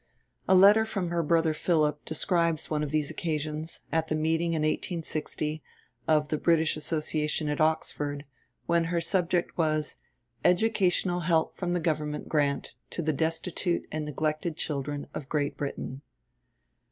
[0.47, 4.63] A letter from her brother Philip describes one of these occasions, at the meeting in
[4.63, 5.61] 1860
[6.07, 8.25] of the British Association at Oxford,
[8.65, 9.97] when her subject was,
[10.43, 16.01] "Educational Help from the Government Grant to the Destitute and Neglected Children of Great Britain."